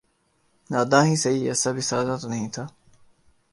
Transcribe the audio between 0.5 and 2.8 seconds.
ناداں ہی سہی ایسا بھی سادہ تو نہیں تھا